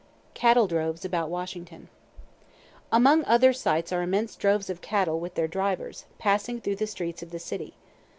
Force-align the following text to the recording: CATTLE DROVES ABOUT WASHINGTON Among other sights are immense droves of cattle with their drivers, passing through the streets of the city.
CATTLE 0.33 0.65
DROVES 0.65 1.05
ABOUT 1.05 1.29
WASHINGTON 1.29 1.87
Among 2.91 3.23
other 3.25 3.53
sights 3.53 3.91
are 3.93 4.01
immense 4.01 4.35
droves 4.35 4.67
of 4.67 4.81
cattle 4.81 5.19
with 5.19 5.35
their 5.35 5.47
drivers, 5.47 6.05
passing 6.17 6.59
through 6.59 6.77
the 6.77 6.87
streets 6.87 7.21
of 7.21 7.29
the 7.29 7.37
city. 7.37 7.75